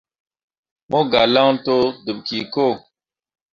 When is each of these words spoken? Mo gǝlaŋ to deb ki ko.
Mo 0.89 0.99
gǝlaŋ 1.11 1.49
to 1.65 1.75
deb 2.05 2.17
ki 2.27 2.39
ko. 2.53 2.67